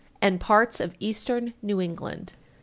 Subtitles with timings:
[0.19, 2.33] and parts of Eastern New England.